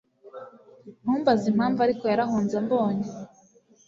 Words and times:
Ntumbaze 1.01 1.45
impamvu 1.53 1.79
ariko, 1.85 2.03
yarahunze 2.11 2.53
ambonye 2.61 3.07